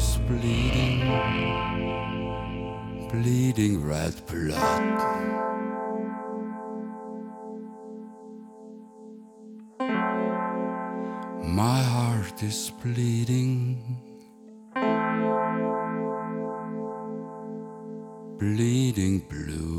[0.00, 1.00] is bleeding,
[3.10, 4.98] bleeding red blood.
[11.62, 13.76] My heart is bleeding,
[18.38, 19.69] bleeding blue.